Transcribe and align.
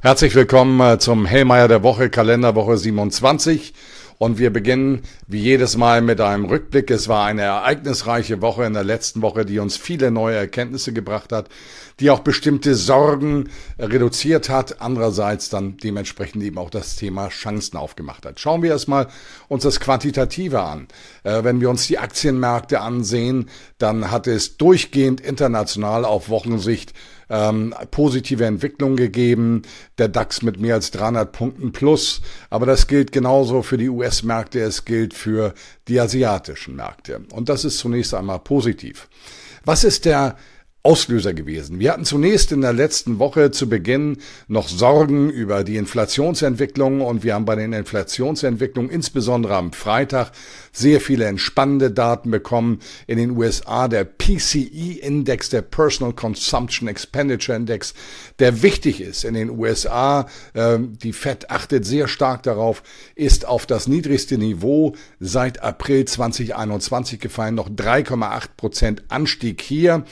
Herzlich 0.00 0.36
willkommen 0.36 0.78
äh, 0.80 1.00
zum 1.00 1.26
Hellmeier 1.26 1.66
der 1.66 1.82
Woche, 1.82 2.08
Kalenderwoche 2.08 2.78
27. 2.78 3.74
Und 4.18 4.38
wir 4.38 4.52
beginnen 4.52 5.02
wie 5.26 5.40
jedes 5.40 5.76
Mal 5.76 6.02
mit 6.02 6.20
einem 6.20 6.44
Rückblick. 6.44 6.88
Es 6.92 7.08
war 7.08 7.26
eine 7.26 7.42
ereignisreiche 7.42 8.40
Woche 8.40 8.62
in 8.64 8.74
der 8.74 8.84
letzten 8.84 9.22
Woche, 9.22 9.44
die 9.44 9.58
uns 9.58 9.76
viele 9.76 10.12
neue 10.12 10.36
Erkenntnisse 10.36 10.92
gebracht 10.92 11.32
hat, 11.32 11.48
die 12.00 12.10
auch 12.10 12.20
bestimmte 12.20 12.74
Sorgen 12.74 13.48
reduziert 13.78 14.48
hat, 14.48 14.80
andererseits 14.80 15.48
dann 15.48 15.76
dementsprechend 15.76 16.42
eben 16.42 16.58
auch 16.58 16.70
das 16.70 16.96
Thema 16.96 17.28
Chancen 17.28 17.76
aufgemacht 17.76 18.24
hat. 18.24 18.38
Schauen 18.38 18.62
wir 18.62 18.70
erstmal 18.70 19.08
uns 19.48 19.64
das 19.64 19.80
Quantitative 19.80 20.62
an. 20.62 20.88
Äh, 21.24 21.44
wenn 21.44 21.60
wir 21.60 21.70
uns 21.70 21.86
die 21.86 21.98
Aktienmärkte 21.98 22.80
ansehen, 22.80 23.48
dann 23.78 24.10
hat 24.10 24.26
es 24.26 24.56
durchgehend 24.56 25.20
international 25.20 26.04
auf 26.04 26.28
Wochensicht 26.28 26.92
ähm, 27.30 27.74
positive 27.90 28.44
Entwicklung 28.44 28.96
gegeben, 28.96 29.62
der 29.98 30.08
DAX 30.08 30.42
mit 30.42 30.60
mehr 30.60 30.74
als 30.74 30.90
300 30.92 31.30
Punkten 31.30 31.72
plus, 31.72 32.22
aber 32.50 32.66
das 32.66 32.86
gilt 32.86 33.12
genauso 33.12 33.62
für 33.62 33.76
die 33.76 33.88
US-Märkte, 33.88 34.60
es 34.60 34.84
gilt 34.84 35.14
für 35.14 35.54
die 35.88 36.00
asiatischen 36.00 36.76
Märkte. 36.76 37.20
Und 37.32 37.48
das 37.48 37.64
ist 37.64 37.78
zunächst 37.78 38.14
einmal 38.14 38.38
positiv. 38.38 39.08
Was 39.64 39.84
ist 39.84 40.04
der 40.04 40.36
Auslöser 40.88 41.34
gewesen. 41.34 41.80
Wir 41.80 41.92
hatten 41.92 42.06
zunächst 42.06 42.50
in 42.50 42.62
der 42.62 42.72
letzten 42.72 43.18
Woche 43.18 43.50
zu 43.50 43.68
Beginn 43.68 44.16
noch 44.46 44.68
Sorgen 44.68 45.28
über 45.28 45.62
die 45.62 45.76
Inflationsentwicklung 45.76 47.02
und 47.02 47.22
wir 47.22 47.34
haben 47.34 47.44
bei 47.44 47.56
den 47.56 47.74
Inflationsentwicklungen 47.74 48.90
insbesondere 48.90 49.54
am 49.56 49.74
Freitag 49.74 50.32
sehr 50.72 51.02
viele 51.02 51.26
entspannende 51.26 51.90
Daten 51.90 52.30
bekommen. 52.30 52.78
In 53.06 53.18
den 53.18 53.32
USA 53.32 53.86
der 53.86 54.04
PCE-Index, 54.04 55.50
der 55.50 55.60
Personal 55.60 56.14
Consumption 56.14 56.88
Expenditure 56.88 57.58
Index, 57.58 57.92
der 58.38 58.62
wichtig 58.62 59.02
ist 59.02 59.24
in 59.24 59.34
den 59.34 59.50
USA. 59.50 60.26
Äh, 60.54 60.78
die 60.80 61.12
Fed 61.12 61.50
achtet 61.50 61.84
sehr 61.84 62.08
stark 62.08 62.44
darauf, 62.44 62.82
ist 63.14 63.46
auf 63.46 63.66
das 63.66 63.88
niedrigste 63.88 64.38
Niveau 64.38 64.94
seit 65.20 65.62
April 65.62 66.06
2021 66.06 67.20
gefallen, 67.20 67.56
noch 67.56 67.68
3,8 67.68 68.46
Prozent 68.56 69.02
Anstieg 69.08 69.60
hier. 69.60 70.04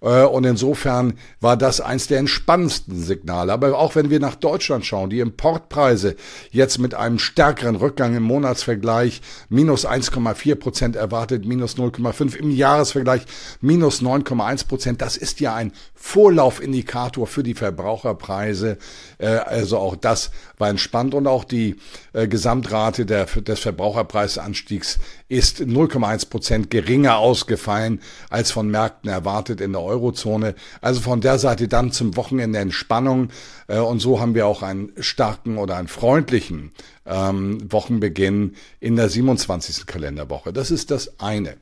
Äh, 0.00 0.24
und 0.24 0.44
insofern 0.44 1.14
war 1.40 1.56
das 1.56 1.80
eins 1.80 2.06
der 2.06 2.18
entspannendsten 2.18 3.00
Signale. 3.00 3.52
Aber 3.52 3.78
auch 3.78 3.94
wenn 3.94 4.10
wir 4.10 4.20
nach 4.20 4.34
Deutschland 4.34 4.84
schauen, 4.84 5.10
die 5.10 5.20
Importpreise 5.20 6.16
jetzt 6.50 6.78
mit 6.78 6.94
einem 6.94 7.18
stärkeren 7.18 7.76
Rückgang 7.76 8.16
im 8.16 8.22
Monatsvergleich 8.22 9.20
minus 9.48 9.86
1,4 9.86 10.54
Prozent 10.54 10.96
erwartet, 10.96 11.44
minus 11.44 11.76
0,5 11.76 12.36
im 12.36 12.50
Jahresvergleich 12.50 13.22
minus 13.60 14.02
9,1 14.02 14.66
Prozent. 14.66 15.02
Das 15.02 15.16
ist 15.16 15.40
ja 15.40 15.54
ein 15.54 15.72
Vorlaufindikator 15.94 17.26
für 17.26 17.42
die 17.42 17.54
Verbraucherpreise. 17.54 18.78
Äh, 19.18 19.26
also 19.26 19.78
auch 19.78 19.96
das 19.96 20.30
war 20.58 20.68
entspannt 20.68 21.14
und 21.14 21.26
auch 21.26 21.44
die 21.44 21.76
äh, 22.12 22.26
Gesamtrate 22.26 23.06
des 23.06 23.60
Verbraucherpreisanstiegs 23.60 24.98
ist 25.30 25.60
0,1 25.60 26.28
Prozent 26.28 26.70
geringer 26.70 27.16
ausgefallen 27.18 28.00
als 28.30 28.50
von 28.50 28.68
Märkten 28.68 29.08
erwartet 29.08 29.60
in 29.60 29.72
der 29.72 29.80
Eurozone. 29.80 30.56
Also 30.80 31.00
von 31.00 31.20
der 31.20 31.38
Seite 31.38 31.68
dann 31.68 31.92
zum 31.92 32.16
Wochenende 32.16 32.58
Entspannung. 32.58 33.30
Äh, 33.68 33.78
und 33.78 34.00
so 34.00 34.20
haben 34.20 34.34
wir 34.34 34.46
auch 34.46 34.62
einen 34.62 34.92
starken 34.98 35.56
oder 35.56 35.76
einen 35.76 35.88
freundlichen 35.88 36.72
ähm, 37.06 37.60
Wochenbeginn 37.70 38.56
in 38.80 38.96
der 38.96 39.08
27. 39.08 39.86
Kalenderwoche. 39.86 40.52
Das 40.52 40.72
ist 40.72 40.90
das 40.90 41.20
eine. 41.20 41.56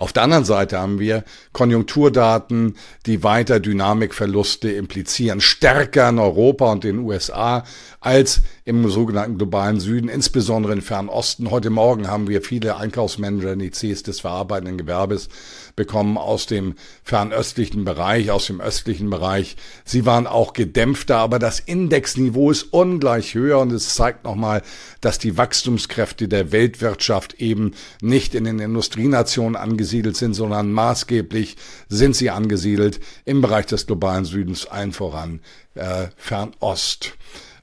Auf 0.00 0.14
der 0.14 0.22
anderen 0.22 0.46
Seite 0.46 0.78
haben 0.78 0.98
wir 0.98 1.24
Konjunkturdaten, 1.52 2.76
die 3.04 3.22
weiter 3.22 3.60
Dynamikverluste 3.60 4.70
implizieren, 4.70 5.42
stärker 5.42 6.08
in 6.08 6.18
Europa 6.18 6.72
und 6.72 6.84
den 6.84 7.00
USA 7.00 7.64
als 8.00 8.40
im 8.64 8.88
sogenannten 8.88 9.36
globalen 9.36 9.78
Süden, 9.78 10.08
insbesondere 10.08 10.72
im 10.72 10.80
Fernosten. 10.80 11.50
Heute 11.50 11.68
Morgen 11.68 12.08
haben 12.08 12.28
wir 12.28 12.40
viele 12.40 12.78
Einkaufsmanager-Indizes 12.78 14.02
des 14.02 14.20
verarbeitenden 14.20 14.78
Gewerbes 14.78 15.28
bekommen 15.76 16.16
aus 16.16 16.46
dem 16.46 16.76
fernöstlichen 17.04 17.84
Bereich, 17.84 18.30
aus 18.30 18.46
dem 18.46 18.62
östlichen 18.62 19.10
Bereich. 19.10 19.56
Sie 19.84 20.06
waren 20.06 20.26
auch 20.26 20.54
gedämpfter, 20.54 21.18
aber 21.18 21.38
das 21.38 21.60
Indexniveau 21.60 22.50
ist 22.50 22.72
ungleich 22.72 23.34
höher 23.34 23.58
und 23.58 23.70
es 23.70 23.94
zeigt 23.94 24.24
nochmal, 24.24 24.62
dass 25.02 25.18
die 25.18 25.36
Wachstumskräfte 25.36 26.26
der 26.26 26.52
Weltwirtschaft 26.52 27.34
eben 27.34 27.72
nicht 28.00 28.34
in 28.34 28.44
den 28.44 28.60
Industrienationen 28.60 29.56
angesiedelt 29.56 29.89
sind, 30.16 30.34
sondern 30.34 30.72
maßgeblich 30.72 31.56
sind 31.88 32.16
sie 32.16 32.30
angesiedelt 32.30 33.00
im 33.24 33.40
Bereich 33.40 33.66
des 33.66 33.86
globalen 33.86 34.24
Südens, 34.24 34.66
allen 34.66 34.92
voran 34.92 35.40
äh, 35.74 36.08
Fernost. 36.16 37.14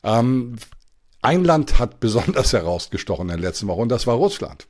Ähm, 0.03 0.57
ein 1.27 1.43
Land 1.43 1.77
hat 1.77 1.99
besonders 1.99 2.53
herausgestochen 2.53 3.29
in 3.29 3.41
der 3.41 3.49
letzten 3.49 3.67
Woche 3.67 3.81
und 3.81 3.89
das 3.89 4.07
war 4.07 4.15
Russland. 4.15 4.65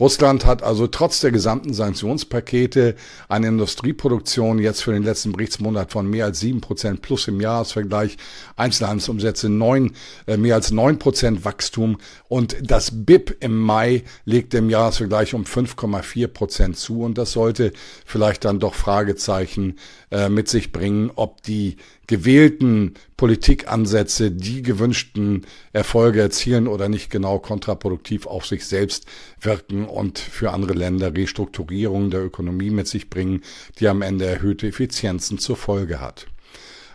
Russland 0.00 0.44
hat 0.44 0.64
also 0.64 0.88
trotz 0.88 1.20
der 1.20 1.30
gesamten 1.30 1.74
Sanktionspakete 1.74 2.96
eine 3.28 3.46
Industrieproduktion 3.46 4.58
jetzt 4.58 4.82
für 4.82 4.92
den 4.92 5.04
letzten 5.04 5.30
Berichtsmonat 5.30 5.92
von 5.92 6.08
mehr 6.08 6.24
als 6.24 6.40
sieben 6.40 6.60
Prozent 6.60 7.02
plus 7.02 7.28
im 7.28 7.40
Jahresvergleich, 7.40 8.16
Einzelhandelsumsätze 8.56 9.48
neun, 9.48 9.92
äh, 10.26 10.36
mehr 10.36 10.56
als 10.56 10.72
neun 10.72 10.98
Prozent 10.98 11.44
Wachstum 11.44 11.98
und 12.26 12.56
das 12.62 12.90
BIP 12.92 13.36
im 13.38 13.56
Mai 13.56 14.02
legt 14.24 14.54
im 14.54 14.70
Jahresvergleich 14.70 15.34
um 15.34 15.44
5,4 15.44 16.26
Prozent 16.26 16.76
zu 16.78 17.02
und 17.02 17.16
das 17.16 17.30
sollte 17.30 17.72
vielleicht 18.04 18.44
dann 18.44 18.58
doch 18.58 18.74
Fragezeichen 18.74 19.78
äh, 20.10 20.28
mit 20.28 20.48
sich 20.48 20.72
bringen, 20.72 21.12
ob 21.14 21.44
die 21.44 21.76
gewählten 22.06 22.94
Politikansätze 23.16 24.30
die 24.30 24.62
gewünschten 24.62 25.46
Erfolge 25.72 26.20
erzielen 26.20 26.66
oder 26.66 26.88
nicht 26.88 27.10
genau 27.10 27.38
kontraproduktiv 27.38 28.26
auf 28.26 28.46
sich 28.46 28.66
selbst 28.66 29.06
wirken 29.40 29.84
und 29.84 30.18
für 30.18 30.52
andere 30.52 30.72
Länder 30.72 31.14
Restrukturierungen 31.14 32.10
der 32.10 32.24
Ökonomie 32.24 32.70
mit 32.70 32.88
sich 32.88 33.08
bringen, 33.08 33.42
die 33.78 33.88
am 33.88 34.02
Ende 34.02 34.26
erhöhte 34.26 34.66
Effizienzen 34.66 35.38
zur 35.38 35.56
Folge 35.56 36.00
hat. 36.00 36.26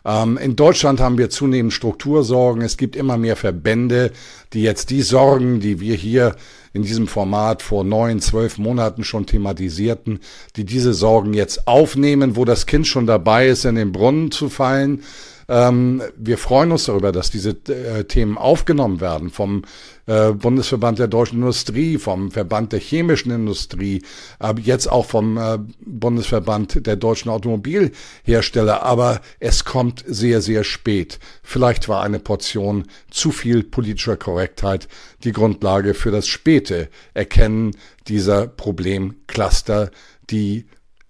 Ähm, 0.07 0.37
in 0.37 0.55
Deutschland 0.55 1.01
haben 1.01 1.17
wir 1.17 1.29
zunehmend 1.29 1.73
Struktursorgen. 1.73 2.63
Es 2.63 2.77
gibt 2.77 2.95
immer 2.95 3.17
mehr 3.17 3.35
Verbände, 3.35 4.11
die 4.53 4.63
jetzt 4.63 4.89
die 4.89 5.01
Sorgen, 5.01 5.59
die 5.59 5.81
wir 5.81 5.95
hier 5.95 6.37
in 6.71 6.83
diesem 6.83 7.07
Format 7.07 7.61
vor 7.61 7.83
neun, 7.83 8.21
zwölf 8.21 8.57
Monaten 8.57 9.03
schon 9.03 9.25
thematisierten, 9.25 10.19
die 10.55 10.63
diese 10.63 10.93
Sorgen 10.93 11.33
jetzt 11.33 11.67
aufnehmen, 11.67 12.37
wo 12.37 12.45
das 12.45 12.65
Kind 12.65 12.87
schon 12.87 13.05
dabei 13.05 13.47
ist, 13.47 13.65
in 13.65 13.75
den 13.75 13.91
Brunnen 13.91 14.31
zu 14.31 14.49
fallen 14.49 15.03
ähm, 15.49 16.01
wir 16.17 16.37
freuen 16.37 16.71
uns 16.71 16.85
darüber, 16.85 17.11
dass 17.11 17.31
diese 17.31 17.51
äh, 17.51 18.03
Themen 18.03 18.37
aufgenommen 18.37 18.99
werden 18.99 19.29
vom 19.29 19.63
äh, 20.05 20.31
Bundesverband 20.31 20.99
der 20.99 21.07
deutschen 21.07 21.39
Industrie, 21.39 21.97
vom 21.97 22.31
Verband 22.31 22.73
der 22.73 22.79
chemischen 22.79 23.31
Industrie, 23.31 24.03
äh, 24.41 24.53
jetzt 24.59 24.91
auch 24.91 25.05
vom 25.05 25.37
äh, 25.37 25.59
Bundesverband 25.79 26.85
der 26.85 26.97
deutschen 26.97 27.29
Automobilhersteller. 27.29 28.83
Aber 28.83 29.21
es 29.39 29.63
kommt 29.63 30.03
sehr, 30.05 30.41
sehr 30.41 30.65
spät. 30.65 31.19
Vielleicht 31.43 31.87
war 31.87 32.03
eine 32.03 32.19
Portion 32.19 32.85
zu 33.09 33.31
viel 33.31 33.63
politischer 33.63 34.17
Korrektheit 34.17 34.89
die 35.23 35.31
Grundlage 35.31 35.93
für 35.93 36.11
das 36.11 36.27
späte 36.27 36.89
Erkennen 37.13 37.71
dieser 38.07 38.47
Problemcluster, 38.47 39.91
die 40.29 40.65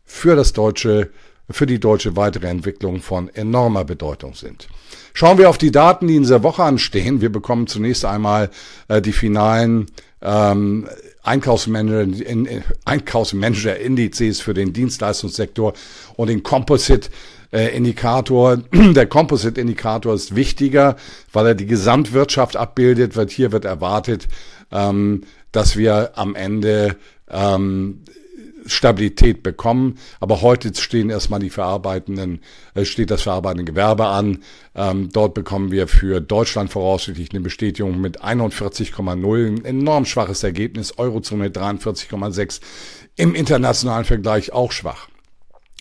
für 0.06 0.36
das 0.36 0.54
deutsche 0.54 1.10
für 1.50 1.66
die 1.66 1.80
deutsche 1.80 2.16
weitere 2.16 2.48
Entwicklung 2.48 3.02
von 3.02 3.30
enormer 3.30 3.86
Bedeutung 3.86 4.34
sind. 4.34 4.68
Schauen 5.14 5.38
wir 5.38 5.50
auf 5.50 5.58
die 5.58 5.72
Daten, 5.72 6.08
die 6.08 6.16
in 6.16 6.24
dieser 6.24 6.44
Woche 6.44 6.64
anstehen. 6.64 7.22
Wir 7.22 7.32
bekommen 7.32 7.68
zunächst 7.68 8.06
einmal 8.06 8.50
äh, 8.88 9.02
die 9.02 9.14
finalen 9.14 9.88
ähm, 10.22 10.88
Einkaufsmanager, 11.24 12.26
in, 12.26 12.64
Einkaufsmanager-Indizes 12.86 14.42
für 14.42 14.54
den 14.54 14.74
Dienstleistungssektor 14.74 15.74
und 16.16 16.28
den 16.28 16.44
Composite 16.44 17.10
äh, 17.52 17.76
Indikator. 17.76 18.58
Der 18.74 19.08
Composite-Indikator 19.08 20.14
ist 20.14 20.36
wichtiger, 20.36 20.96
weil 21.34 21.48
er 21.48 21.56
die 21.56 21.66
Gesamtwirtschaft 21.66 22.56
abbildet. 22.56 23.16
Wird 23.16 23.32
hier 23.32 23.52
wird 23.52 23.66
erwartet, 23.66 24.28
ähm, 24.72 25.22
dass 25.52 25.76
wir 25.78 26.12
am 26.16 26.36
Ende 26.36 26.96
ähm, 27.30 28.04
Stabilität 28.68 29.44
bekommen. 29.44 29.98
Aber 30.20 30.42
heute 30.42 30.74
stehen 30.76 31.10
erstmal 31.10 31.40
die 31.40 31.50
verarbeitenden, 31.50 32.42
äh, 32.74 32.86
steht 32.86 33.12
das 33.12 33.24
verarbeitende 33.24 33.66
Gewerbe 33.66 34.08
an. 34.08 34.44
Ähm, 34.76 35.10
dort 35.12 35.34
bekommen 35.34 35.72
wir 35.72 35.88
für 35.88 36.22
Deutschland 36.22 36.72
voraussichtlich 36.72 37.32
eine 37.32 37.42
Bestätigung 37.42 38.00
mit 38.00 38.24
41,0. 38.24 39.48
Ein 39.48 39.66
enorm 39.66 40.06
schwaches 40.06 40.44
Ergebnis. 40.44 40.98
Eurozone 40.98 41.50
43,6. 41.50 42.62
Im 43.16 43.34
internationalen 43.36 44.06
Vergleich 44.06 44.54
auch 44.54 44.72
schwach. 44.72 45.08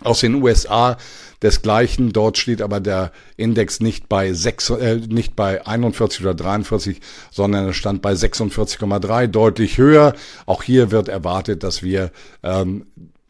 Aus 0.03 0.21
den 0.21 0.35
USA 0.43 0.99
desgleichen. 1.43 2.13
Dort 2.13 2.39
steht 2.39 2.63
aber 2.63 2.81
der 2.81 3.13
Index 3.37 3.81
nicht 3.81 4.09
bei, 4.09 4.33
6, 4.33 4.71
äh, 4.71 4.97
nicht 4.97 5.37
bei 5.37 5.67
41 5.67 6.23
oder 6.23 6.35
43, 6.35 7.01
sondern 7.31 7.67
er 7.67 7.73
stand 7.73 8.03
bei 8.03 8.13
46,3, 8.13 9.27
deutlich 9.27 9.79
höher. 9.79 10.15
Auch 10.47 10.63
hier 10.63 10.91
wird 10.91 11.09
erwartet, 11.09 11.63
dass 11.63 11.83
wir 11.83 12.11
ähm, 12.43 12.87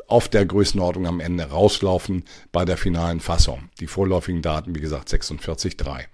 auf 0.08 0.28
der 0.28 0.46
Größenordnung 0.46 1.06
am 1.06 1.20
Ende 1.20 1.44
rauslaufen 1.44 2.24
bei 2.52 2.64
der 2.64 2.76
finalen 2.76 3.20
Fassung. 3.20 3.70
Die 3.80 3.86
vorläufigen 3.86 4.42
Daten, 4.42 4.74
wie 4.74 4.80
gesagt, 4.80 5.08
46,3. 5.08 6.04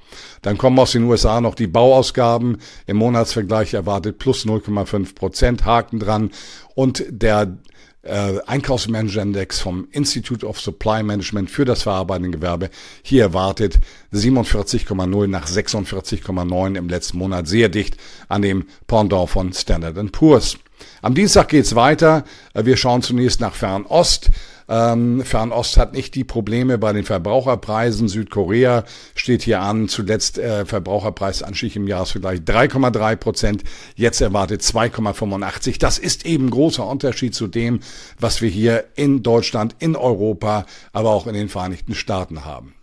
Dann 0.40 0.56
kommen 0.56 0.78
aus 0.78 0.92
den 0.92 1.04
USA 1.04 1.40
noch 1.40 1.54
die 1.54 1.66
Bauausgaben. 1.66 2.58
Im 2.86 2.96
Monatsvergleich 2.96 3.74
erwartet 3.74 4.18
plus 4.18 4.46
0,5 4.46 5.14
Prozent, 5.14 5.64
Haken 5.64 5.98
dran. 5.98 6.30
Und 6.74 7.04
der 7.08 7.58
äh, 8.02 8.38
Einkaufsmanager-Index 8.46 9.60
vom 9.60 9.88
Institute 9.92 10.46
of 10.46 10.60
Supply 10.60 11.02
Management 11.02 11.50
für 11.50 11.64
das 11.64 11.82
verarbeitende 11.82 12.30
Gewerbe. 12.30 12.70
Hier 13.02 13.22
erwartet 13.22 13.78
47,0 14.12 15.26
nach 15.28 15.46
46,9 15.46 16.76
im 16.76 16.88
letzten 16.88 17.18
Monat, 17.18 17.46
sehr 17.48 17.68
dicht 17.68 17.96
an 18.28 18.42
dem 18.42 18.66
Pendant 18.86 19.30
von 19.30 19.52
Standard 19.52 20.12
Poor's. 20.12 20.58
Am 21.00 21.14
Dienstag 21.14 21.48
geht's 21.48 21.74
weiter. 21.74 22.24
Äh, 22.54 22.64
wir 22.64 22.76
schauen 22.76 23.02
zunächst 23.02 23.40
nach 23.40 23.54
Fernost. 23.54 24.30
Ähm, 24.68 25.22
Fernost 25.24 25.76
hat 25.76 25.92
nicht 25.92 26.14
die 26.14 26.24
Probleme 26.24 26.78
bei 26.78 26.92
den 26.92 27.04
Verbraucherpreisen. 27.04 28.08
Südkorea 28.08 28.84
steht 29.14 29.42
hier 29.42 29.60
an. 29.60 29.88
Zuletzt 29.88 30.38
äh, 30.38 30.64
Verbraucherpreisanstieg 30.64 31.76
im 31.76 31.88
Jahresvergleich 31.88 32.40
3,3 32.40 33.16
Prozent. 33.16 33.64
Jetzt 33.96 34.20
erwartet 34.20 34.62
2,85. 34.62 35.78
Das 35.78 35.98
ist 35.98 36.24
eben 36.24 36.50
großer 36.50 36.86
Unterschied 36.86 37.34
zu 37.34 37.48
dem, 37.48 37.80
was 38.18 38.40
wir 38.40 38.48
hier 38.48 38.84
in 38.94 39.22
Deutschland, 39.22 39.76
in 39.78 39.96
Europa, 39.96 40.64
aber 40.92 41.10
auch 41.10 41.26
in 41.26 41.34
den 41.34 41.48
Vereinigten 41.48 41.94
Staaten 41.94 42.44
haben. 42.44 42.74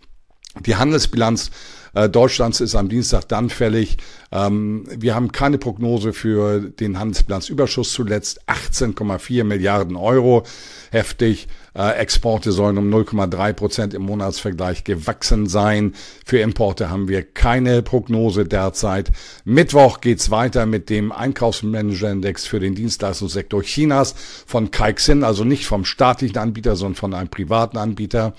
Die 0.66 0.76
Handelsbilanz 0.76 1.50
äh, 1.94 2.08
Deutschlands 2.08 2.60
ist 2.60 2.74
am 2.74 2.88
Dienstag 2.88 3.28
dann 3.28 3.50
fällig. 3.50 3.98
Ähm, 4.32 4.84
wir 4.90 5.14
haben 5.14 5.32
keine 5.32 5.58
Prognose 5.58 6.12
für 6.12 6.60
den 6.60 6.98
Handelsbilanzüberschuss 6.98 7.92
zuletzt. 7.92 8.42
18,4 8.48 9.44
Milliarden 9.44 9.96
Euro 9.96 10.44
heftig. 10.90 11.48
Äh, 11.74 11.92
Exporte 11.98 12.52
sollen 12.52 12.78
um 12.78 12.92
0,3 12.92 13.52
Prozent 13.52 13.94
im 13.94 14.02
Monatsvergleich 14.02 14.84
gewachsen 14.84 15.46
sein. 15.46 15.94
Für 16.24 16.40
Importe 16.40 16.90
haben 16.90 17.08
wir 17.08 17.22
keine 17.22 17.82
Prognose 17.82 18.44
derzeit. 18.44 19.10
Mittwoch 19.44 20.00
geht's 20.00 20.30
weiter 20.30 20.66
mit 20.66 20.90
dem 20.90 21.12
Einkaufsmanager-Index 21.12 22.46
für 22.46 22.60
den 22.60 22.74
Dienstleistungssektor 22.74 23.62
Chinas 23.62 24.14
von 24.46 24.70
Kaixin, 24.70 25.24
also 25.24 25.44
nicht 25.44 25.66
vom 25.66 25.84
staatlichen 25.84 26.38
Anbieter, 26.38 26.76
sondern 26.76 26.96
von 26.96 27.14
einem 27.14 27.28
privaten 27.28 27.78
Anbieter. 27.78 28.34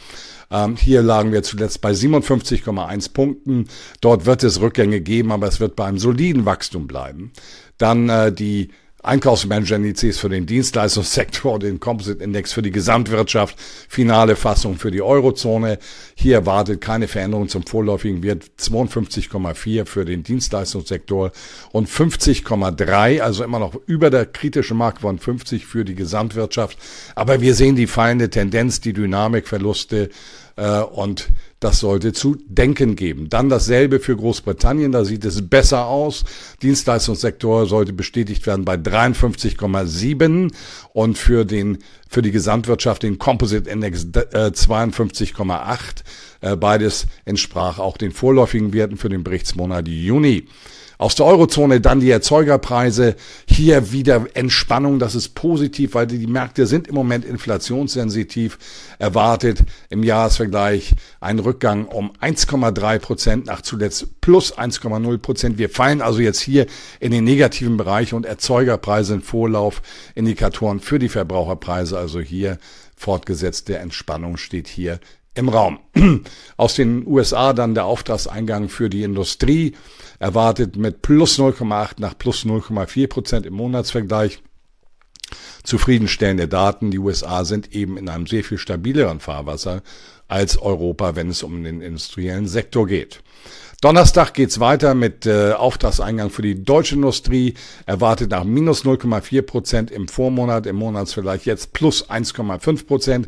Ähm, 0.51 0.75
hier 0.75 1.01
lagen 1.01 1.31
wir 1.31 1.43
zuletzt 1.43 1.81
bei 1.81 1.91
57,1 1.91 3.13
Punkten. 3.13 3.67
Dort 4.01 4.25
wird 4.25 4.43
es 4.43 4.59
Rückgänge 4.59 4.99
geben, 4.99 5.31
aber 5.31 5.47
es 5.47 5.59
wird 5.59 5.75
bei 5.75 5.85
einem 5.85 5.97
soliden 5.97 6.45
Wachstum 6.45 6.87
bleiben. 6.87 7.31
Dann 7.77 8.09
äh, 8.09 8.31
die 8.33 8.69
Einkaufsmanager-Indizes 9.03 10.19
für 10.19 10.29
den 10.29 10.45
Dienstleistungssektor, 10.45 11.59
den 11.59 11.79
Composite-Index 11.79 12.53
für 12.53 12.61
die 12.61 12.71
Gesamtwirtschaft, 12.71 13.55
finale 13.89 14.35
Fassung 14.35 14.77
für 14.77 14.91
die 14.91 15.01
Eurozone. 15.01 15.79
Hier 16.15 16.35
erwartet 16.35 16.81
keine 16.81 17.07
Veränderung 17.07 17.49
zum 17.49 17.65
vorläufigen 17.65 18.21
Wert 18.21 18.45
52,4 18.59 19.85
für 19.85 20.05
den 20.05 20.23
Dienstleistungssektor 20.23 21.31
und 21.71 21.89
50,3, 21.89 23.21
also 23.21 23.43
immer 23.43 23.59
noch 23.59 23.75
über 23.87 24.09
der 24.09 24.25
kritischen 24.25 24.77
Markt 24.77 25.01
von 25.01 25.17
50 25.17 25.65
für 25.65 25.83
die 25.83 25.95
Gesamtwirtschaft. 25.95 26.77
Aber 27.15 27.41
wir 27.41 27.55
sehen 27.55 27.75
die 27.75 27.87
fallende 27.87 28.29
Tendenz, 28.29 28.81
die 28.81 28.93
Dynamikverluste 28.93 30.09
äh, 30.57 30.79
und 30.79 31.29
das 31.61 31.79
sollte 31.79 32.11
zu 32.11 32.37
denken 32.47 32.95
geben. 32.95 33.29
Dann 33.29 33.47
dasselbe 33.47 33.99
für 33.99 34.17
Großbritannien, 34.17 34.91
da 34.91 35.05
sieht 35.05 35.23
es 35.23 35.47
besser 35.47 35.85
aus. 35.85 36.25
Dienstleistungssektor 36.63 37.67
sollte 37.67 37.93
bestätigt 37.93 38.45
werden 38.47 38.65
bei 38.65 38.75
53,7 38.75 40.51
und 40.93 41.17
für 41.19 41.45
den 41.45 41.77
für 42.11 42.21
die 42.21 42.31
Gesamtwirtschaft 42.31 43.03
den 43.03 43.17
Composite 43.17 43.69
Index 43.69 44.03
äh, 44.03 44.51
52,8. 44.51 45.77
Äh, 46.41 46.57
beides 46.57 47.07
entsprach 47.23 47.79
auch 47.79 47.97
den 47.97 48.11
vorläufigen 48.11 48.73
Werten 48.73 48.97
für 48.97 49.09
den 49.09 49.23
Berichtsmonat 49.23 49.87
Juni. 49.87 50.45
Aus 51.01 51.15
der 51.15 51.25
Eurozone 51.25 51.81
dann 51.81 51.99
die 51.99 52.11
Erzeugerpreise. 52.11 53.15
Hier 53.47 53.91
wieder 53.91 54.27
Entspannung, 54.35 54.99
das 54.99 55.15
ist 55.15 55.29
positiv, 55.29 55.95
weil 55.95 56.05
die 56.05 56.27
Märkte 56.27 56.67
sind 56.67 56.87
im 56.87 56.93
Moment 56.93 57.25
inflationssensitiv. 57.25 58.59
Erwartet 58.99 59.63
im 59.89 60.03
Jahresvergleich 60.03 60.93
ein 61.19 61.39
Rückgang 61.39 61.85
um 61.87 62.11
1,3 62.21 62.99
Prozent 62.99 63.45
nach 63.47 63.61
zuletzt 63.61 64.21
plus 64.21 64.55
1,0 64.55 65.17
Prozent. 65.17 65.57
Wir 65.57 65.71
fallen 65.71 66.03
also 66.03 66.19
jetzt 66.19 66.39
hier 66.39 66.67
in 66.99 67.11
den 67.11 67.23
negativen 67.23 67.77
Bereich 67.77 68.13
und 68.13 68.27
Erzeugerpreise 68.27 69.15
in 69.15 69.21
Vorlauf, 69.23 69.81
Indikatoren 70.13 70.79
für 70.79 70.99
die 70.99 71.09
Verbraucherpreise. 71.09 71.97
Also 72.01 72.19
hier 72.19 72.57
fortgesetzte 72.95 73.77
Entspannung 73.77 74.37
steht 74.37 74.67
hier 74.67 74.99
im 75.33 75.49
Raum. 75.49 75.79
Aus 76.57 76.75
den 76.75 77.07
USA 77.07 77.53
dann 77.53 77.73
der 77.73 77.85
Auftragseingang 77.85 78.69
für 78.69 78.89
die 78.89 79.03
Industrie 79.03 79.75
erwartet 80.19 80.75
mit 80.75 81.01
plus 81.01 81.39
0,8 81.39 81.93
nach 81.99 82.17
plus 82.17 82.45
0,4 82.45 83.07
Prozent 83.07 83.45
im 83.45 83.53
Monatsvergleich. 83.53 84.41
Zufriedenstellende 85.63 86.47
Daten. 86.47 86.91
Die 86.91 86.99
USA 86.99 87.45
sind 87.45 87.73
eben 87.73 87.97
in 87.97 88.09
einem 88.09 88.27
sehr 88.27 88.43
viel 88.43 88.57
stabileren 88.57 89.19
Fahrwasser 89.19 89.83
als 90.27 90.57
Europa, 90.57 91.15
wenn 91.15 91.29
es 91.29 91.43
um 91.43 91.63
den 91.63 91.81
industriellen 91.81 92.47
Sektor 92.47 92.87
geht. 92.87 93.21
Donnerstag 93.81 94.35
geht's 94.35 94.59
weiter 94.59 94.93
mit 94.93 95.25
äh, 95.25 95.53
Auftragseingang 95.53 96.29
für 96.29 96.43
die 96.43 96.63
deutsche 96.63 96.93
Industrie. 96.93 97.55
Erwartet 97.87 98.29
nach 98.29 98.43
minus 98.43 98.85
0,4 98.85 99.41
Prozent 99.41 99.89
im 99.89 100.07
Vormonat, 100.07 100.67
im 100.67 100.75
Monatsvergleich 100.75 101.47
jetzt 101.47 101.73
plus 101.73 102.07
1,5 102.07 102.85
Prozent. 102.85 103.27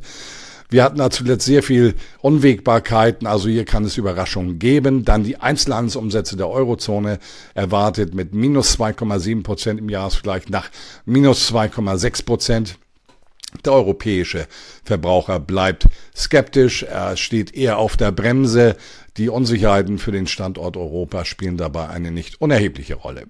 Wir 0.70 0.84
hatten 0.84 1.00
da 1.00 1.10
zuletzt 1.10 1.46
sehr 1.46 1.64
viel 1.64 1.96
Unwägbarkeiten, 2.22 3.26
also 3.26 3.50
hier 3.50 3.66
kann 3.66 3.84
es 3.84 3.98
Überraschungen 3.98 4.60
geben. 4.60 5.06
Dann 5.06 5.24
die 5.24 5.38
Einzelhandelsumsätze 5.38 6.38
der 6.38 6.50
Eurozone 6.50 7.18
erwartet 7.56 8.14
mit 8.14 8.36
minus 8.36 8.78
2,7 8.78 9.42
Prozent 9.42 9.80
im 9.80 9.90
Jahresvergleich 9.90 10.50
nach 10.50 10.70
minus 11.06 11.52
2,6 11.52 12.26
Prozent. 12.26 12.78
Der 13.66 13.74
europäische 13.74 14.48
Verbraucher 14.84 15.40
bleibt 15.40 15.88
skeptisch, 16.16 16.84
er 16.84 17.16
steht 17.18 17.54
eher 17.54 17.78
auf 17.78 17.98
der 17.98 18.12
Bremse. 18.12 18.76
Die 19.18 19.30
Unsicherheiten 19.30 20.00
für 20.00 20.12
den 20.12 20.28
Standort 20.28 20.76
Europa 20.76 21.26
spielen 21.26 21.58
dabei 21.58 21.90
eine 21.90 22.12
nicht 22.12 22.42
unerhebliche 22.42 22.96
Rolle. 22.96 23.28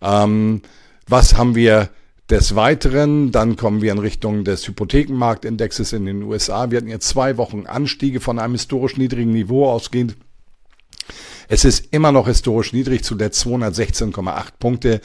Ähm, 0.00 0.62
was 1.06 1.36
haben 1.36 1.54
wir 1.54 1.90
des 2.30 2.54
Weiteren, 2.54 3.32
dann 3.32 3.56
kommen 3.56 3.80
wir 3.80 3.90
in 3.92 3.98
Richtung 3.98 4.44
des 4.44 4.66
Hypothekenmarktindexes 4.68 5.94
in 5.94 6.04
den 6.04 6.22
USA. 6.22 6.70
Wir 6.70 6.78
hatten 6.78 6.88
jetzt 6.88 7.08
zwei 7.08 7.38
Wochen 7.38 7.66
Anstiege 7.66 8.20
von 8.20 8.38
einem 8.38 8.54
historisch 8.54 8.98
niedrigen 8.98 9.32
Niveau 9.32 9.66
ausgehend. 9.68 10.16
Es 11.48 11.64
ist 11.64 11.86
immer 11.92 12.12
noch 12.12 12.26
historisch 12.26 12.74
niedrig, 12.74 13.02
zuletzt 13.02 13.44
216,8 13.46 14.44
Punkte. 14.58 15.00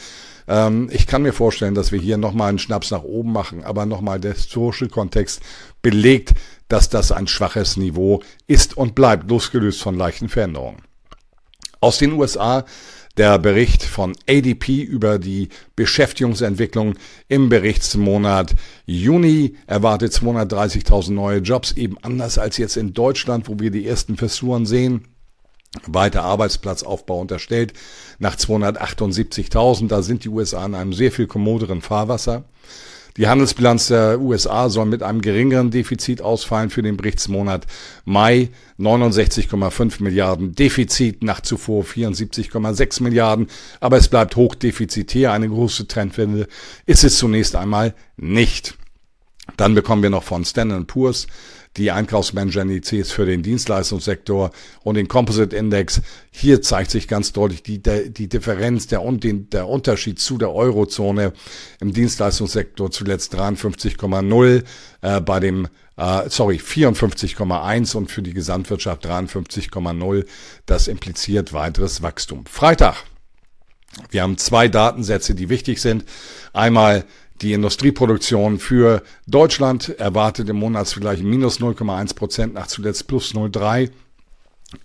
Ähm, 0.48 0.90
ich 0.92 1.08
kann 1.08 1.22
mir 1.22 1.32
vorstellen, 1.32 1.74
dass 1.74 1.94
wir 1.94 2.00
hier 2.00 2.18
nochmal 2.18 2.50
einen 2.50 2.60
Schnaps 2.60 2.92
nach 2.92 3.04
oben 3.04 3.32
machen, 3.32 3.64
aber 3.64 3.86
nochmal 3.86 4.20
der 4.20 4.34
historische 4.34 4.90
Kontext 4.90 5.42
belegt, 5.82 6.34
dass 6.68 6.90
das 6.90 7.14
ein 7.14 7.28
schwaches 7.28 7.78
Niveau 7.78 8.22
ist 8.46 8.76
und 8.76 8.94
bleibt, 8.94 9.30
losgelöst 9.30 9.82
von 9.82 9.96
leichten 9.96 10.28
Veränderungen. 10.28 10.82
Aus 11.80 11.98
den 11.98 12.14
USA 12.14 12.66
der 13.16 13.38
Bericht 13.38 13.84
von 13.84 14.14
ADP 14.28 14.82
über 14.82 15.20
die 15.20 15.50
Beschäftigungsentwicklung 15.76 16.96
im 17.28 17.48
Berichtsmonat 17.48 18.56
Juni 18.86 19.56
erwartet 19.68 20.14
230.000 20.14 21.12
neue 21.12 21.40
Jobs, 21.40 21.74
eben 21.74 21.98
anders 22.02 22.38
als 22.38 22.58
jetzt 22.58 22.76
in 22.76 22.94
Deutschland, 22.94 23.48
wo 23.48 23.60
wir 23.60 23.70
die 23.70 23.88
ersten 23.88 24.18
Versuren 24.18 24.66
sehen. 24.66 25.13
Weiter 25.88 26.24
Arbeitsplatzaufbau 26.24 27.22
unterstellt 27.22 27.74
nach 28.20 28.36
278.000. 28.36 29.88
Da 29.88 30.02
sind 30.02 30.24
die 30.24 30.30
USA 30.30 30.66
in 30.66 30.76
einem 30.76 30.94
sehr 30.94 31.12
viel 31.12 31.28
kommoderen 31.28 31.82
Fahrwasser. 31.82 32.46
Die 33.18 33.28
Handelsbilanz 33.28 33.90
der 33.90 34.20
USA 34.20 34.70
soll 34.70 34.88
mit 34.88 35.04
einem 35.04 35.22
geringeren 35.22 35.70
Defizit 35.70 36.22
ausfallen 36.22 36.72
für 36.72 36.82
den 36.82 36.98
Berichtsmonat 36.98 37.68
Mai. 38.06 38.50
69,5 38.80 40.02
Milliarden 40.02 40.56
Defizit, 40.56 41.24
nach 41.24 41.42
zuvor 41.42 41.84
74,6 41.84 43.04
Milliarden. 43.04 43.48
Aber 43.80 43.98
es 43.98 44.08
bleibt 44.08 44.36
hochdefizitär. 44.36 45.32
Eine 45.32 45.48
große 45.48 45.88
Trendwende 45.88 46.48
ist 46.88 47.04
es 47.04 47.20
zunächst 47.20 47.56
einmal 47.56 47.94
nicht. 48.18 48.76
Dann 49.58 49.76
bekommen 49.76 50.02
wir 50.02 50.10
noch 50.10 50.24
von 50.24 50.44
Standard 50.44 50.88
Poor's 50.88 51.28
die 51.78 51.92
Einkaufsmanager-Indizes 51.92 53.12
für 53.12 53.26
den 53.26 53.44
Dienstleistungssektor 53.44 54.52
und 54.84 54.96
den 54.96 55.08
Composite 55.08 55.56
Index. 55.56 56.02
Hier 56.32 56.62
zeigt 56.62 56.92
sich 56.92 57.08
ganz 57.08 57.34
deutlich 57.34 57.64
die, 57.64 57.82
die 57.82 58.30
Differenz, 58.30 58.88
der, 58.88 59.02
der 59.02 59.68
Unterschied 59.68 60.20
zu 60.20 60.38
der 60.38 60.54
Eurozone 60.54 61.34
im 61.80 61.94
Dienstleistungssektor 61.94 62.92
zuletzt 62.92 63.36
53,0 63.36 64.64
äh, 65.02 65.22
bei 65.22 65.40
dem 65.40 65.68
Uh, 65.96 66.28
sorry, 66.28 66.56
54,1 66.56 67.96
und 67.96 68.10
für 68.10 68.24
die 68.24 68.34
Gesamtwirtschaft 68.34 69.06
53,0. 69.06 70.26
Das 70.66 70.88
impliziert 70.88 71.54
weiteres 71.54 72.02
Wachstum. 72.02 72.48
Freitag. 72.48 72.96
Wir 74.10 74.24
haben 74.24 74.40
zwei 74.40 74.68
Datensätze, 74.68 75.36
die 75.36 75.50
wichtig 75.50 75.80
sind. 75.82 76.06
Einmal 76.52 77.06
Die 77.44 77.52
Industrieproduktion 77.52 78.58
für 78.58 79.04
Deutschland 79.28 79.90
erwartet 80.00 80.48
im 80.48 80.56
Monatsvergleich 80.56 81.22
minus 81.22 81.60
0,1 81.60 82.16
Prozent, 82.16 82.54
nach 82.54 82.68
zuletzt 82.68 83.08
plus 83.08 83.34
0,3. 83.34 83.92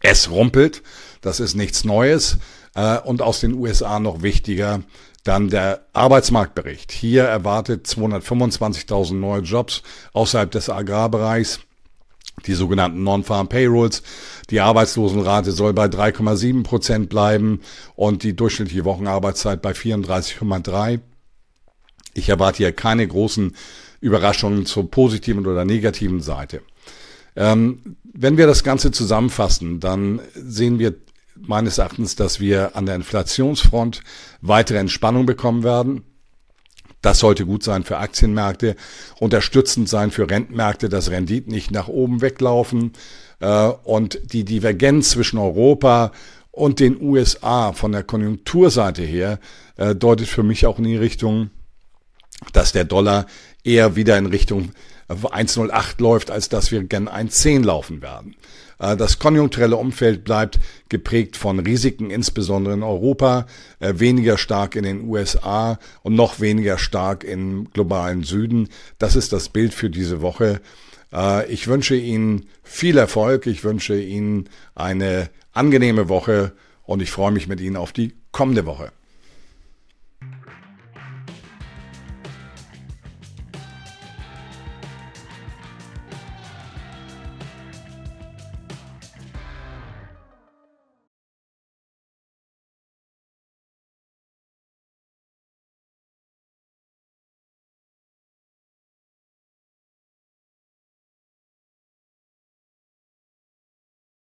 Es 0.00 0.28
rumpelt, 0.28 0.82
das 1.20 1.38
ist 1.38 1.54
nichts 1.54 1.84
Neues. 1.84 2.38
Äh, 2.74 2.98
und 2.98 3.22
aus 3.22 3.38
den 3.38 3.54
USA 3.54 4.00
noch 4.00 4.22
wichtiger, 4.22 4.82
dann 5.22 5.50
der 5.50 5.86
Arbeitsmarktbericht. 5.92 6.90
Hier 6.90 7.22
erwartet 7.22 7.86
225.000 7.86 9.14
neue 9.14 9.42
Jobs 9.42 9.84
außerhalb 10.12 10.50
des 10.50 10.68
Agrarbereichs 10.68 11.60
die 12.46 12.54
sogenannten 12.54 13.04
Non-Farm 13.04 13.48
Payrolls. 13.48 14.02
Die 14.50 14.60
Arbeitslosenrate 14.60 15.52
soll 15.52 15.74
bei 15.74 15.86
3,7 15.86 16.64
Prozent 16.64 17.08
bleiben 17.08 17.60
und 17.94 18.24
die 18.24 18.34
durchschnittliche 18.34 18.84
Wochenarbeitszeit 18.84 19.62
bei 19.62 19.72
34,3. 19.72 21.00
Ich 22.18 22.28
erwarte 22.28 22.58
hier 22.58 22.72
keine 22.72 23.06
großen 23.06 23.54
Überraschungen 24.00 24.66
zur 24.66 24.90
positiven 24.90 25.46
oder 25.46 25.64
negativen 25.64 26.20
Seite. 26.20 26.62
Ähm, 27.36 27.96
wenn 28.12 28.36
wir 28.36 28.46
das 28.46 28.64
Ganze 28.64 28.90
zusammenfassen, 28.90 29.80
dann 29.80 30.20
sehen 30.34 30.78
wir 30.78 30.94
meines 31.36 31.78
Erachtens, 31.78 32.16
dass 32.16 32.40
wir 32.40 32.76
an 32.76 32.86
der 32.86 32.96
Inflationsfront 32.96 34.02
weitere 34.40 34.78
Entspannung 34.78 35.24
bekommen 35.26 35.62
werden. 35.62 36.02
Das 37.00 37.20
sollte 37.20 37.46
gut 37.46 37.62
sein 37.62 37.84
für 37.84 37.98
Aktienmärkte, 37.98 38.74
unterstützend 39.20 39.88
sein 39.88 40.10
für 40.10 40.28
Rentenmärkte, 40.28 40.88
dass 40.88 41.10
Renditen 41.10 41.52
nicht 41.52 41.70
nach 41.70 41.86
oben 41.86 42.20
weglaufen 42.22 42.92
äh, 43.38 43.68
und 43.84 44.18
die 44.32 44.44
Divergenz 44.44 45.10
zwischen 45.10 45.38
Europa 45.38 46.10
und 46.50 46.80
den 46.80 47.00
USA 47.00 47.72
von 47.72 47.92
der 47.92 48.02
Konjunkturseite 48.02 49.02
her 49.02 49.38
äh, 49.76 49.94
deutet 49.94 50.26
für 50.26 50.42
mich 50.42 50.66
auch 50.66 50.78
in 50.78 50.84
die 50.84 50.96
Richtung, 50.96 51.50
dass 52.52 52.72
der 52.72 52.84
Dollar 52.84 53.26
eher 53.64 53.96
wieder 53.96 54.16
in 54.18 54.26
Richtung 54.26 54.72
1,08 55.08 56.00
läuft, 56.02 56.30
als 56.30 56.48
dass 56.48 56.70
wir 56.70 56.82
gern 56.84 57.08
1,10 57.08 57.64
laufen 57.64 58.02
werden. 58.02 58.36
Äh, 58.78 58.96
das 58.96 59.18
konjunkturelle 59.18 59.76
Umfeld 59.76 60.24
bleibt 60.24 60.58
geprägt 60.88 61.36
von 61.36 61.58
Risiken, 61.58 62.10
insbesondere 62.10 62.74
in 62.74 62.82
Europa, 62.82 63.46
äh, 63.80 63.94
weniger 63.96 64.38
stark 64.38 64.76
in 64.76 64.84
den 64.84 65.08
USA 65.08 65.78
und 66.02 66.14
noch 66.14 66.40
weniger 66.40 66.78
stark 66.78 67.24
im 67.24 67.70
globalen 67.72 68.22
Süden. 68.22 68.68
Das 68.98 69.16
ist 69.16 69.32
das 69.32 69.48
Bild 69.48 69.74
für 69.74 69.90
diese 69.90 70.20
Woche. 70.20 70.60
Äh, 71.12 71.50
ich 71.50 71.68
wünsche 71.68 71.96
Ihnen 71.96 72.46
viel 72.62 72.98
Erfolg. 72.98 73.46
Ich 73.46 73.64
wünsche 73.64 73.98
Ihnen 73.98 74.48
eine 74.74 75.30
angenehme 75.52 76.08
Woche 76.08 76.52
und 76.84 77.02
ich 77.02 77.10
freue 77.10 77.32
mich 77.32 77.48
mit 77.48 77.60
Ihnen 77.60 77.76
auf 77.76 77.92
die 77.92 78.14
kommende 78.30 78.66
Woche. 78.66 78.92